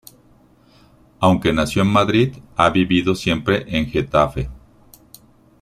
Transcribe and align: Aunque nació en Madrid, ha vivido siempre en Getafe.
Aunque 1.19 1.53
nació 1.53 1.83
en 1.83 1.89
Madrid, 1.89 2.35
ha 2.55 2.71
vivido 2.71 3.13
siempre 3.13 3.65
en 3.67 3.85
Getafe. 3.85 4.49